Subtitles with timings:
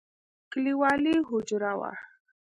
[0.51, 1.91] کليوالي حجره وه.